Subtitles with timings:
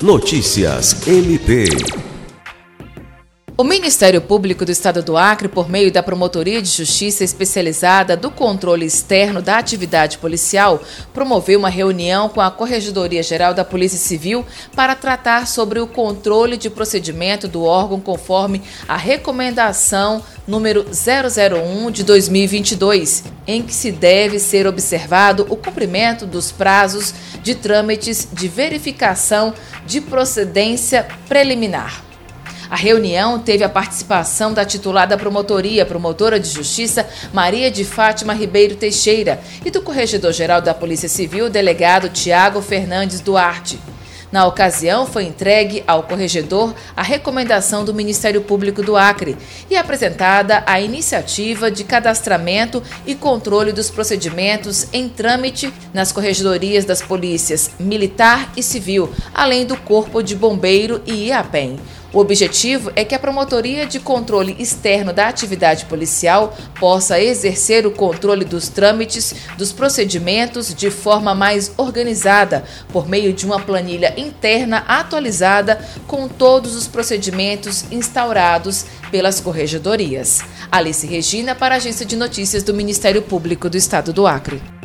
[0.00, 2.07] Notícias MP.
[3.60, 8.30] O Ministério Público do Estado do Acre, por meio da Promotoria de Justiça Especializada do
[8.30, 10.80] Controle Externo da Atividade Policial,
[11.12, 16.56] promoveu uma reunião com a Corregedoria Geral da Polícia Civil para tratar sobre o controle
[16.56, 24.38] de procedimento do órgão conforme a recomendação número 001 de 2022, em que se deve
[24.38, 27.12] ser observado o cumprimento dos prazos
[27.42, 29.52] de trâmites de verificação
[29.84, 32.07] de procedência preliminar.
[32.70, 38.34] A reunião teve a participação da titular da promotoria, promotora de justiça Maria de Fátima
[38.34, 43.78] Ribeiro Teixeira, e do corregedor-geral da Polícia Civil, delegado Tiago Fernandes Duarte.
[44.30, 49.38] Na ocasião, foi entregue ao corregedor a recomendação do Ministério Público do Acre
[49.70, 57.00] e apresentada a iniciativa de cadastramento e controle dos procedimentos em trâmite nas corregedorias das
[57.00, 61.80] polícias militar e civil, além do Corpo de Bombeiro e IAPEM.
[62.10, 67.90] O objetivo é que a Promotoria de Controle Externo da Atividade Policial possa exercer o
[67.90, 74.84] controle dos trâmites dos procedimentos de forma mais organizada, por meio de uma planilha interna
[74.88, 80.40] atualizada com todos os procedimentos instaurados pelas corregedorias.
[80.72, 84.77] Alice Regina, para a Agência de Notícias do Ministério Público do Estado do Acre.